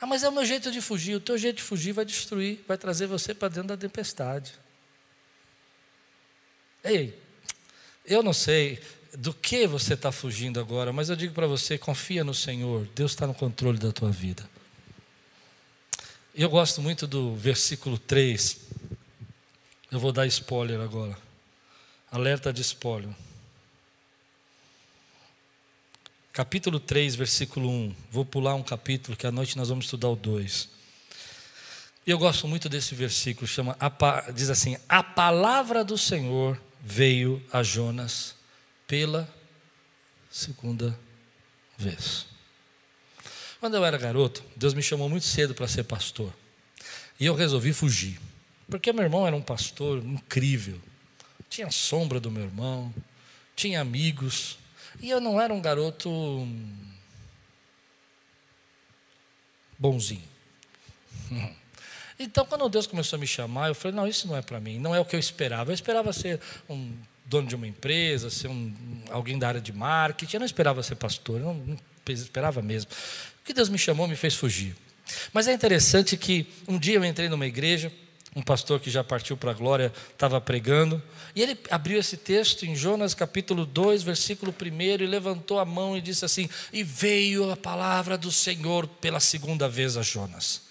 [0.00, 1.16] Ah, mas é o meu jeito de fugir.
[1.16, 4.54] O teu jeito de fugir vai destruir, vai trazer você para dentro da tempestade.
[6.84, 7.18] Ei,
[8.04, 8.78] eu não sei
[9.16, 13.12] do que você está fugindo agora, mas eu digo para você: confia no Senhor, Deus
[13.12, 14.48] está no controle da tua vida.
[16.34, 18.58] Eu gosto muito do versículo 3.
[19.90, 21.16] Eu vou dar spoiler agora.
[22.10, 23.14] Alerta de spoiler.
[26.32, 27.94] Capítulo 3, versículo 1.
[28.10, 30.68] Vou pular um capítulo que à noite nós vamos estudar o 2.
[32.06, 33.76] Eu gosto muito desse versículo, chama,
[34.34, 38.36] diz assim: A palavra do Senhor veio a Jonas
[38.86, 39.32] pela
[40.30, 40.98] segunda
[41.78, 42.26] vez.
[43.58, 46.30] Quando eu era garoto, Deus me chamou muito cedo para ser pastor.
[47.18, 48.20] E eu resolvi fugir.
[48.68, 50.78] Porque meu irmão era um pastor incrível.
[51.48, 52.92] Tinha sombra do meu irmão,
[53.56, 54.58] tinha amigos.
[55.00, 56.10] E eu não era um garoto
[59.78, 60.28] bonzinho.
[62.18, 64.78] Então, quando Deus começou a me chamar, eu falei: não, isso não é para mim,
[64.78, 65.70] não é o que eu esperava.
[65.70, 66.92] Eu esperava ser um
[67.24, 68.72] dono de uma empresa, ser um,
[69.10, 72.90] alguém da área de marketing, eu não esperava ser pastor, eu não, esperava mesmo.
[73.40, 74.76] O que Deus me chamou me fez fugir.
[75.32, 77.90] Mas é interessante que um dia eu entrei numa igreja,
[78.36, 81.02] um pastor que já partiu para a glória estava pregando,
[81.34, 85.96] e ele abriu esse texto em Jonas capítulo 2, versículo 1, e levantou a mão
[85.96, 90.63] e disse assim: E veio a palavra do Senhor pela segunda vez a Jonas.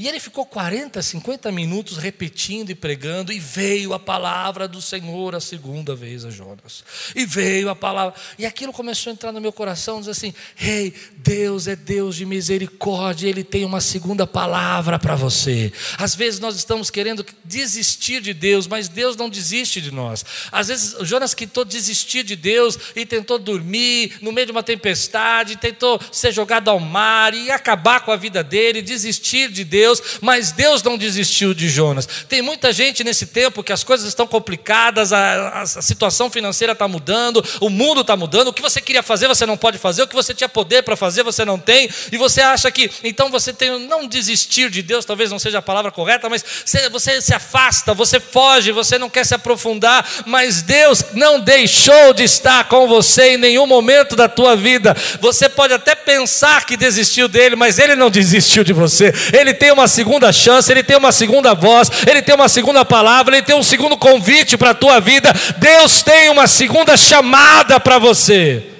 [0.00, 5.34] E ele ficou 40, 50 minutos repetindo e pregando, e veio a palavra do Senhor
[5.34, 6.84] a segunda vez a Jonas.
[7.16, 10.86] E veio a palavra, e aquilo começou a entrar no meu coração, diz assim: Rei,
[10.86, 15.72] hey, Deus é Deus de misericórdia, Ele tem uma segunda palavra para você.
[15.98, 20.24] Às vezes nós estamos querendo desistir de Deus, mas Deus não desiste de nós.
[20.52, 25.56] Às vezes Jonas tentou desistir de Deus e tentou dormir no meio de uma tempestade,
[25.56, 29.87] tentou ser jogado ao mar e acabar com a vida dele, desistir de Deus.
[29.88, 32.06] Deus, mas Deus não desistiu de Jonas.
[32.28, 36.86] Tem muita gente nesse tempo que as coisas estão complicadas, a, a, situação financeira está
[36.86, 40.06] mudando, o mundo está mudando, o que você queria fazer você não pode fazer, o
[40.06, 43.52] que você tinha poder para fazer você não tem, e você acha que então você
[43.52, 47.34] tem não desistir de Deus, talvez não seja a palavra correta, mas você, você se
[47.34, 52.86] afasta, você foge, você não quer se aprofundar, mas Deus não deixou de estar com
[52.86, 54.94] você em nenhum momento da tua vida.
[55.20, 59.12] Você pode até pensar que desistiu dele, mas ele não desistiu de você.
[59.32, 63.36] Ele tem uma segunda chance, ele tem uma segunda voz, ele tem uma segunda palavra,
[63.36, 65.32] ele tem um segundo convite para a tua vida.
[65.58, 68.77] Deus tem uma segunda chamada para você.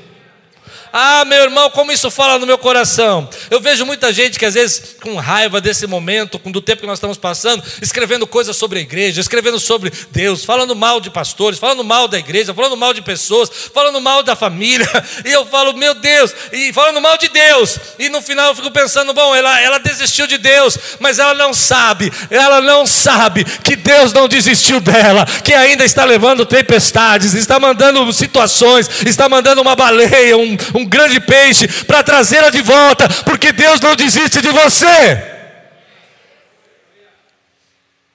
[0.92, 3.28] Ah, meu irmão, como isso fala no meu coração.
[3.50, 6.98] Eu vejo muita gente que às vezes com raiva desse momento, do tempo que nós
[6.98, 11.84] estamos passando, escrevendo coisas sobre a igreja, escrevendo sobre Deus, falando mal de pastores, falando
[11.84, 14.88] mal da igreja, falando mal de pessoas, falando mal da família.
[15.24, 17.78] E eu falo, meu Deus, e falando mal de Deus.
[17.98, 21.52] E no final eu fico pensando, bom, ela, ela desistiu de Deus, mas ela não
[21.52, 27.58] sabe, ela não sabe que Deus não desistiu dela, que ainda está levando tempestades, está
[27.58, 33.52] mandando situações, está mandando uma baleia, um, um grande peixe para trazê-la de volta, porque
[33.52, 35.36] Deus não desiste de você.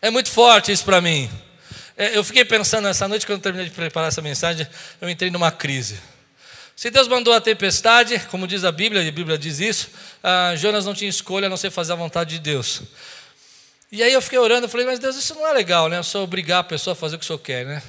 [0.01, 1.29] É muito forte isso para mim.
[1.95, 4.67] É, eu fiquei pensando nessa noite, quando terminei de preparar essa mensagem,
[4.99, 5.99] eu entrei numa crise.
[6.75, 9.89] Se Deus mandou a tempestade, como diz a Bíblia, e a Bíblia diz isso,
[10.23, 12.81] ah, Jonas não tinha escolha a não ser fazer a vontade de Deus.
[13.91, 15.99] E aí eu fiquei orando, eu falei, mas Deus, isso não é legal, né?
[15.99, 17.83] Eu só obrigar a pessoa a fazer o que o senhor quer, né?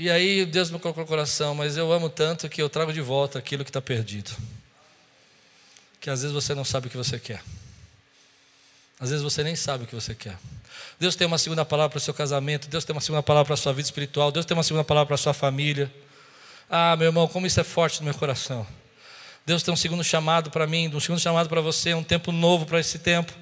[0.00, 3.00] E aí Deus me colocou no coração, mas eu amo tanto que eu trago de
[3.00, 4.30] volta aquilo que está perdido.
[6.00, 7.42] Que às vezes você não sabe o que você quer.
[9.00, 10.38] Às vezes você nem sabe o que você quer.
[11.00, 13.54] Deus tem uma segunda palavra para o seu casamento, Deus tem uma segunda palavra para
[13.54, 15.92] a sua vida espiritual, Deus tem uma segunda palavra para a sua família.
[16.70, 18.64] Ah, meu irmão, como isso é forte no meu coração.
[19.44, 22.66] Deus tem um segundo chamado para mim, um segundo chamado para você, um tempo novo
[22.66, 23.32] para esse tempo.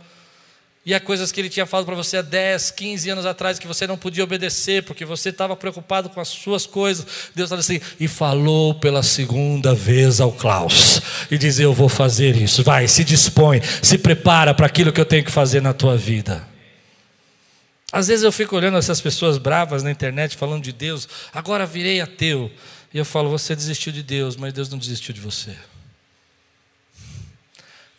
[0.86, 3.66] E há coisas que ele tinha falado para você há 10, 15 anos atrás que
[3.66, 7.04] você não podia obedecer, porque você estava preocupado com as suas coisas.
[7.34, 12.36] Deus estava assim, e falou pela segunda vez ao Klaus, e diz: Eu vou fazer
[12.36, 12.62] isso.
[12.62, 16.46] Vai, se dispõe, se prepara para aquilo que eu tenho que fazer na tua vida.
[17.90, 22.00] Às vezes eu fico olhando essas pessoas bravas na internet falando de Deus, agora virei
[22.00, 22.48] ateu.
[22.94, 25.56] E eu falo: Você desistiu de Deus, mas Deus não desistiu de você.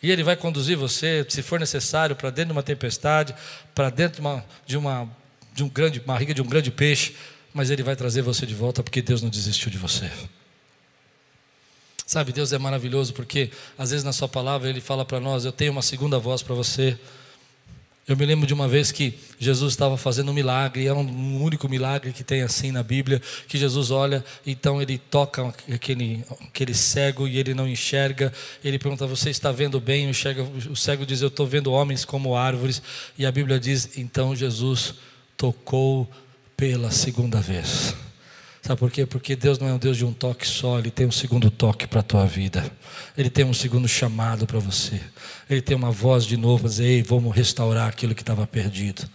[0.02, 3.34] E Ele vai conduzir você, se for necessário, para dentro de uma tempestade,
[3.74, 5.10] para dentro de uma, de uma,
[5.52, 7.16] de um grande, barriga de um grande peixe,
[7.52, 10.10] mas Ele vai trazer você de volta porque Deus não desistiu de você.
[12.06, 15.52] Sabe, Deus é maravilhoso porque às vezes na Sua palavra Ele fala para nós: Eu
[15.52, 16.98] tenho uma segunda voz para você.
[18.08, 21.68] Eu me lembro de uma vez que Jesus estava fazendo um milagre, é um único
[21.68, 27.28] milagre que tem assim na Bíblia, que Jesus olha, então ele toca aquele, aquele cego
[27.28, 28.32] e ele não enxerga.
[28.64, 30.08] Ele pergunta: Você está vendo bem?
[30.08, 32.80] O cego diz: Eu estou vendo homens como árvores.
[33.18, 34.94] E a Bíblia diz: Então Jesus
[35.36, 36.10] tocou
[36.56, 37.94] pela segunda vez.
[38.68, 39.06] Sabe por quê?
[39.06, 41.86] Porque Deus não é um Deus de um toque só, Ele tem um segundo toque
[41.86, 42.70] para a tua vida.
[43.16, 45.00] Ele tem um segundo chamado para você.
[45.48, 49.08] Ele tem uma voz de novo para dizer: Ei, vamos restaurar aquilo que estava perdido.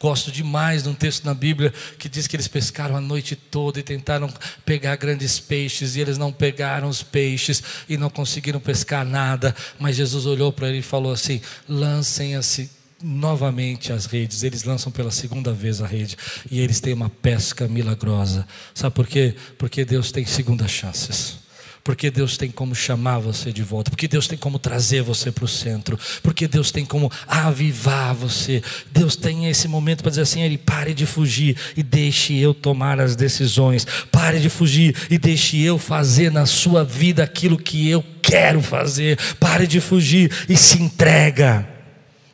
[0.00, 3.78] Gosto demais de um texto na Bíblia que diz que eles pescaram a noite toda
[3.78, 4.28] e tentaram
[4.66, 9.54] pegar grandes peixes, e eles não pegaram os peixes e não conseguiram pescar nada.
[9.78, 12.68] Mas Jesus olhou para ele e falou assim: lancem assim
[13.02, 16.16] novamente as redes, eles lançam pela segunda vez a rede
[16.50, 18.46] e eles têm uma pesca milagrosa.
[18.74, 19.34] Sabe por quê?
[19.58, 21.42] Porque Deus tem segundas chances.
[21.84, 25.44] Porque Deus tem como chamar você de volta, porque Deus tem como trazer você para
[25.44, 28.62] o centro, porque Deus tem como avivar você.
[28.92, 33.00] Deus tem esse momento para dizer assim: Ele pare de fugir e deixe eu tomar
[33.00, 38.04] as decisões, pare de fugir e deixe eu fazer na sua vida aquilo que eu
[38.22, 41.71] quero fazer, pare de fugir e se entrega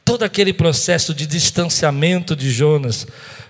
[0.08, 3.06] todo aquele processo de distanciamento de Jonas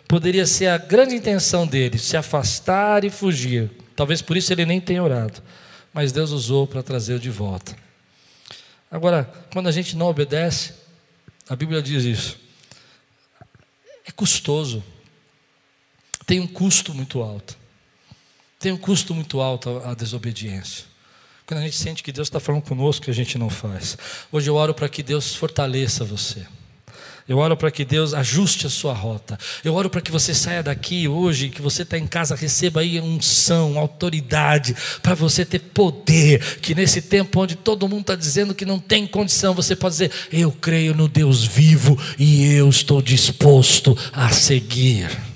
[0.09, 3.71] poderia ser a grande intenção dele, se afastar e fugir.
[3.95, 5.41] Talvez por isso ele nem tenha orado,
[5.93, 7.77] mas Deus usou para trazê-lo de volta.
[8.91, 10.73] Agora, quando a gente não obedece,
[11.49, 12.37] a Bíblia diz isso.
[14.05, 14.83] É custoso.
[16.27, 17.57] Tem um custo muito alto.
[18.59, 20.87] Tem um custo muito alto a desobediência.
[21.49, 23.97] Quando a gente sente que Deus está falando conosco, que a gente não faz.
[24.31, 26.47] Hoje eu oro para que Deus fortaleça você.
[27.27, 29.39] Eu oro para que Deus ajuste a sua rota.
[29.65, 33.01] Eu oro para que você saia daqui hoje, que você está em casa, receba aí
[33.01, 36.59] unção, autoridade, para você ter poder.
[36.61, 40.13] Que nesse tempo onde todo mundo está dizendo que não tem condição, você pode dizer:
[40.31, 45.28] Eu creio no Deus vivo e eu estou disposto a seguir.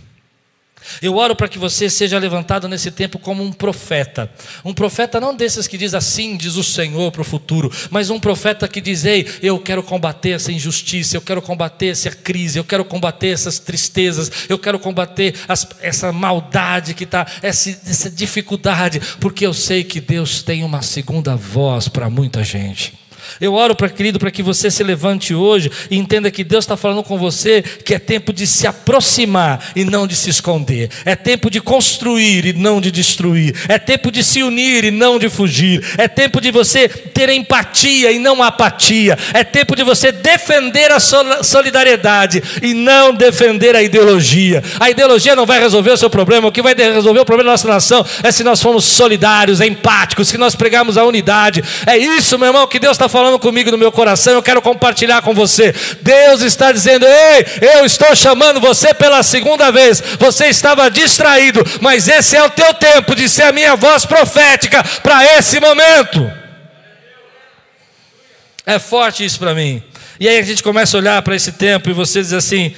[1.01, 4.31] Eu oro para que você seja levantado nesse tempo como um profeta.
[4.65, 8.21] Um profeta não desses que diz assim, diz o Senhor para o futuro, mas um
[8.21, 12.65] profeta que diz: Ei, eu quero combater essa injustiça, eu quero combater essa crise, eu
[12.65, 19.01] quero combater essas tristezas, eu quero combater as, essa maldade que está, essa, essa dificuldade,
[19.21, 23.02] porque eu sei que Deus tem uma segunda voz para muita gente.
[23.41, 26.77] Eu oro, para querido, para que você se levante hoje e entenda que Deus está
[26.77, 31.15] falando com você que é tempo de se aproximar e não de se esconder, é
[31.15, 35.29] tempo de construir e não de destruir, é tempo de se unir e não de
[35.29, 40.91] fugir, é tempo de você ter empatia e não apatia, é tempo de você defender
[40.91, 44.63] a solidariedade e não defender a ideologia.
[44.79, 47.53] A ideologia não vai resolver o seu problema, o que vai resolver o problema da
[47.53, 51.63] nossa nação é se nós formos solidários, empáticos, se nós pregarmos a unidade.
[51.87, 55.23] É isso, meu irmão, que Deus está falando comigo no meu coração, eu quero compartilhar
[55.23, 55.75] com você.
[56.01, 57.47] Deus está dizendo: Ei,
[57.77, 60.03] eu estou chamando você pela segunda vez.
[60.19, 64.83] Você estava distraído, mas esse é o teu tempo de ser a minha voz profética
[65.03, 66.31] para esse momento.
[68.65, 69.83] É forte isso para mim.
[70.21, 72.75] E aí a gente começa a olhar para esse tempo e você diz assim: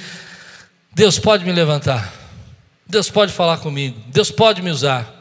[0.93, 2.11] Deus pode me levantar.
[2.87, 3.99] Deus pode falar comigo.
[4.07, 5.11] Deus pode me usar.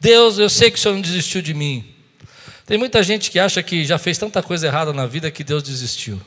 [0.00, 1.93] Deus, eu sei que o Senhor não desistiu de mim.
[2.66, 5.62] Tem muita gente que acha que já fez tanta coisa errada na vida que Deus
[5.62, 6.20] desistiu.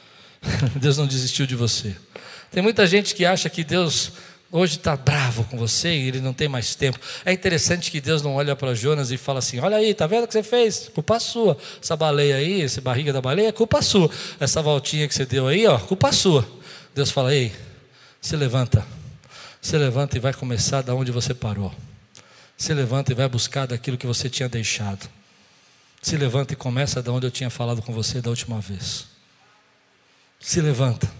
[0.76, 1.96] Deus não desistiu de você.
[2.50, 4.12] Tem muita gente que acha que Deus
[4.50, 6.98] hoje está bravo com você e ele não tem mais tempo.
[7.24, 10.24] É interessante que Deus não olha para Jonas e fala assim: Olha aí, tá vendo
[10.24, 10.88] o que você fez?
[10.94, 11.58] Culpa sua.
[11.82, 14.08] Essa baleia aí, essa barriga da baleia, culpa sua.
[14.38, 16.46] Essa voltinha que você deu aí, ó, culpa sua.
[16.94, 17.52] Deus fala: Ei,
[18.20, 18.86] se levanta.
[19.60, 21.74] Se levanta e vai começar da onde você parou.
[22.56, 25.15] Se levanta e vai buscar daquilo que você tinha deixado.
[26.00, 29.06] Se levanta e começa da onde eu tinha falado com você da última vez.
[30.38, 31.10] Se levanta.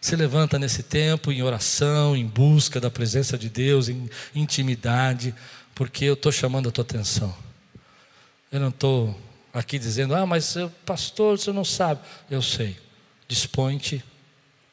[0.00, 5.34] Se levanta nesse tempo em oração, em busca da presença de Deus, em intimidade,
[5.74, 7.34] porque eu estou chamando a tua atenção.
[8.52, 9.18] Eu não estou
[9.52, 12.00] aqui dizendo, ah, mas pastor, você não sabe.
[12.30, 12.76] Eu sei.
[13.26, 14.04] Dispõe-te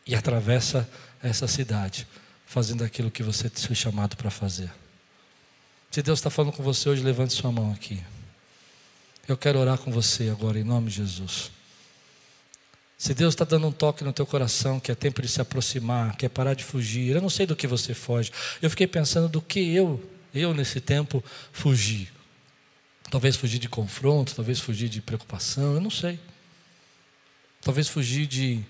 [0.05, 0.89] e atravessa
[1.23, 2.05] essa cidade,
[2.45, 4.69] fazendo aquilo que você foi chamado para fazer.
[5.89, 8.03] Se Deus está falando com você hoje, levante sua mão aqui.
[9.31, 11.51] Eu quero orar com você agora, em nome de Jesus.
[12.97, 16.17] Se Deus está dando um toque no teu coração, que é tempo de se aproximar,
[16.17, 18.29] que é parar de fugir, eu não sei do que você foge.
[18.61, 20.03] Eu fiquei pensando do que eu,
[20.33, 21.23] eu nesse tempo,
[21.53, 22.09] fugi.
[23.09, 26.19] Talvez fugir de confronto, talvez fugir de preocupação, eu não sei.
[27.61, 28.61] Talvez fugir de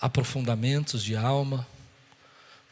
[0.00, 1.66] aprofundamentos de alma.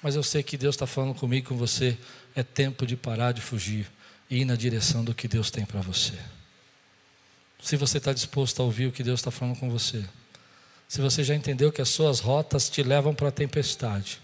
[0.00, 1.98] Mas eu sei que Deus está falando comigo, com você.
[2.36, 3.90] É tempo de parar de fugir
[4.30, 6.14] e ir na direção do que Deus tem para você
[7.62, 10.04] se você está disposto a ouvir o que Deus está falando com você.
[10.88, 14.20] Se você já entendeu que as suas rotas te levam para a tempestade.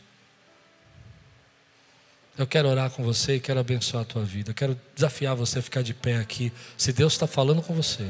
[2.39, 4.51] Eu quero orar com você e quero abençoar a tua vida.
[4.51, 6.53] Eu quero desafiar você a ficar de pé aqui.
[6.79, 8.07] Se Deus está falando com você,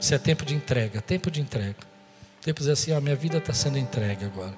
[0.00, 1.76] se é tempo de entrega, tempo de entrega.
[2.40, 4.54] Tempo de dizer assim: a minha vida está sendo entregue agora.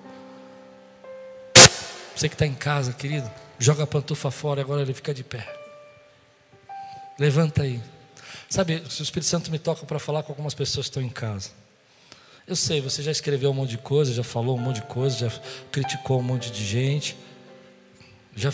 [2.15, 3.29] Você que está em casa, querido,
[3.59, 5.47] joga a pantufa fora, agora ele fica de pé.
[7.19, 7.81] Levanta aí.
[8.53, 11.49] Sabe, o Espírito Santo me toca para falar com algumas pessoas que estão em casa.
[12.47, 15.17] Eu sei, você já escreveu um monte de coisa, já falou um monte de coisa,
[15.17, 15.41] já
[15.71, 17.17] criticou um monte de gente,
[18.37, 18.53] já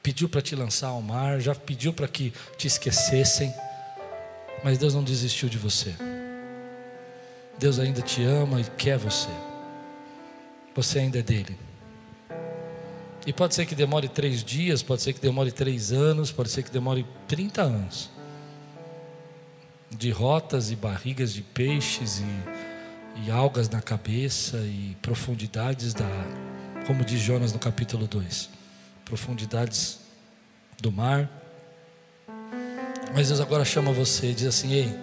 [0.00, 3.52] pediu para te lançar ao mar, já pediu para que te esquecessem,
[4.62, 5.92] mas Deus não desistiu de você.
[7.58, 9.30] Deus ainda te ama e quer você.
[10.72, 11.58] Você ainda é dele.
[13.26, 16.62] E pode ser que demore três dias, pode ser que demore três anos, pode ser
[16.62, 18.14] que demore 30 anos
[19.90, 26.08] de rotas e barrigas de peixes e, e algas na cabeça e profundidades da,
[26.86, 28.50] como diz Jonas no capítulo 2,
[29.04, 30.00] profundidades
[30.80, 31.30] do mar.
[33.14, 34.94] Mas Deus agora chama você e diz assim: Ei,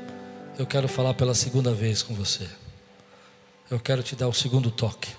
[0.57, 2.47] eu quero falar pela segunda vez com você.
[3.71, 5.09] Eu quero te dar o segundo toque.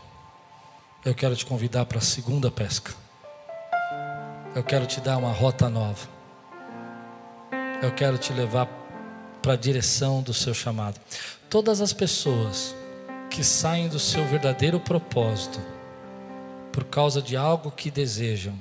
[1.04, 2.94] Eu quero te convidar para a segunda pesca.
[4.54, 6.08] Eu quero te dar uma rota nova.
[7.82, 8.83] Eu quero te levar
[9.44, 10.98] para a direção do seu chamado.
[11.50, 12.74] Todas as pessoas
[13.28, 15.60] que saem do seu verdadeiro propósito
[16.72, 18.58] por causa de algo que desejam,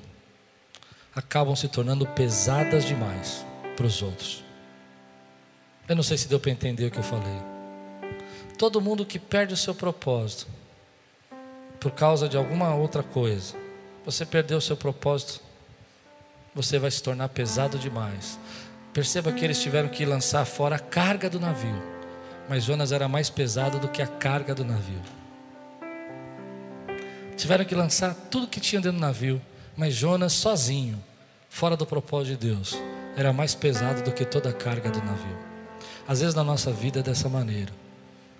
[1.15, 3.45] acabam se tornando pesadas demais
[3.77, 4.43] para os outros.
[5.87, 7.41] Eu não sei se deu para entender o que eu falei.
[8.57, 10.47] Todo mundo que perde o seu propósito
[11.79, 13.55] por causa de alguma outra coisa,
[14.03, 15.39] você perdeu o seu propósito,
[16.53, 18.37] você vai se tornar pesado demais.
[18.93, 21.81] Perceba que eles tiveram que lançar fora a carga do navio,
[22.47, 25.01] mas Jonas era mais pesado do que a carga do navio.
[27.35, 29.41] Tiveram que lançar tudo que tinha dentro do navio,
[29.75, 31.03] Mas Jonas sozinho,
[31.49, 32.77] fora do propósito de Deus,
[33.17, 35.37] era mais pesado do que toda a carga do navio.
[36.07, 37.71] Às vezes na nossa vida é dessa maneira.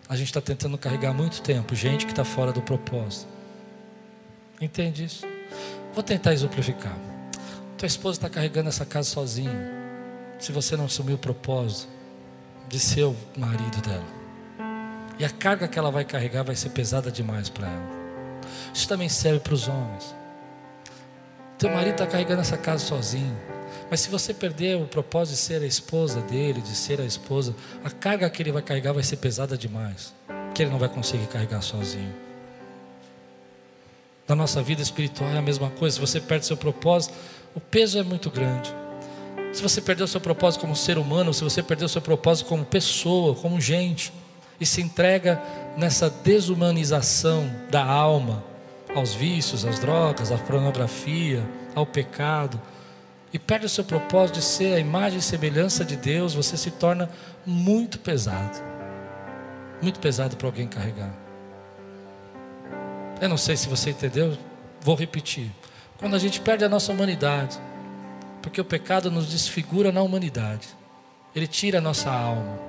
[0.07, 3.27] A gente está tentando carregar muito tempo gente que está fora do propósito.
[4.61, 5.25] Entende isso?
[5.93, 6.95] Vou tentar exemplificar.
[7.77, 9.82] Tua esposa está carregando essa casa sozinha.
[10.39, 11.91] Se você não assumir o propósito
[12.67, 14.23] de ser o marido dela.
[15.19, 17.89] E a carga que ela vai carregar vai ser pesada demais para ela.
[18.73, 20.15] Isso também serve para os homens.
[21.57, 23.37] Teu marido está carregando essa casa sozinho.
[23.89, 27.55] Mas se você perder o propósito de ser a esposa dele, de ser a esposa,
[27.83, 30.13] a carga que ele vai carregar vai ser pesada demais.
[30.55, 32.13] Que ele não vai conseguir carregar sozinho.
[34.27, 35.95] Na nossa vida espiritual é a mesma coisa.
[35.95, 37.13] Se você perde seu propósito,
[37.53, 38.73] o peso é muito grande.
[39.53, 43.35] Se você perdeu seu propósito como ser humano, se você perdeu seu propósito como pessoa,
[43.35, 44.11] como gente,
[44.59, 45.39] e se entrega
[45.77, 48.43] nessa desumanização da alma,
[48.95, 51.43] aos vícios, às drogas, à pornografia,
[51.75, 52.59] ao pecado,
[53.31, 56.71] e perde o seu propósito de ser a imagem e semelhança de Deus, você se
[56.71, 57.09] torna
[57.45, 58.59] muito pesado.
[59.81, 61.13] Muito pesado para alguém carregar.
[63.21, 64.35] Eu não sei se você entendeu,
[64.81, 65.51] vou repetir.
[65.97, 67.59] Quando a gente perde a nossa humanidade,
[68.43, 70.67] porque o pecado nos desfigura na humanidade,
[71.33, 72.59] ele tira a nossa alma.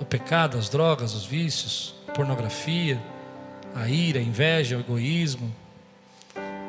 [0.00, 3.00] O pecado, as drogas, os vícios, a pornografia,
[3.74, 5.54] a ira, a inveja, o egoísmo,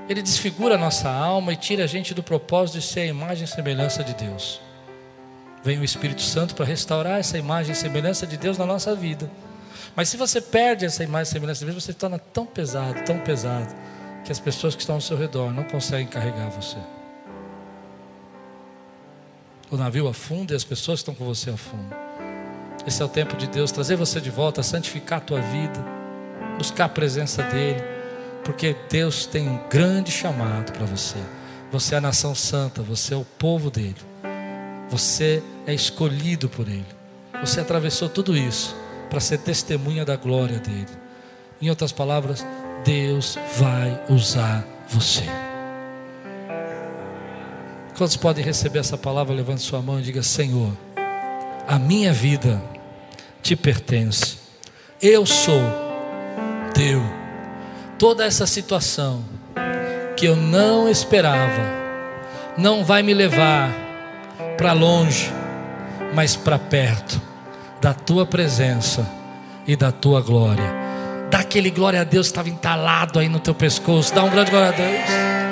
[0.07, 3.45] ele desfigura a nossa alma e tira a gente do propósito de ser a imagem
[3.45, 4.61] e semelhança de Deus.
[5.63, 9.29] Vem o Espírito Santo para restaurar essa imagem e semelhança de Deus na nossa vida.
[9.95, 13.03] Mas se você perde essa imagem e semelhança de Deus, você se torna tão pesado,
[13.03, 13.73] tão pesado,
[14.23, 16.77] que as pessoas que estão ao seu redor não conseguem carregar você.
[19.71, 21.97] O navio afunda e as pessoas que estão com você afundam.
[22.85, 25.83] Esse é o tempo de Deus trazer você de volta, santificar a tua vida,
[26.57, 27.91] buscar a presença dEle
[28.43, 31.17] porque Deus tem um grande chamado para você.
[31.71, 33.95] Você é a nação santa, você é o povo dele.
[34.89, 36.85] Você é escolhido por ele.
[37.39, 38.75] Você atravessou tudo isso
[39.09, 40.87] para ser testemunha da glória dele.
[41.61, 42.45] Em outras palavras,
[42.83, 45.23] Deus vai usar você.
[48.01, 49.31] Quantos podem receber essa palavra?
[49.31, 50.71] Levante sua mão e diga: Senhor,
[51.67, 52.59] a minha vida
[53.43, 54.37] te pertence.
[54.99, 55.61] Eu sou
[56.73, 56.99] teu
[57.99, 59.23] toda essa situação
[60.17, 61.61] que eu não esperava
[62.57, 63.71] não vai me levar
[64.57, 65.31] para longe,
[66.11, 67.21] mas para perto
[67.79, 69.07] da tua presença
[69.67, 70.73] e da tua glória.
[71.29, 74.11] Dá aquele glória a Deus que estava entalado aí no teu pescoço.
[74.11, 75.50] Dá um grande glória a Deus.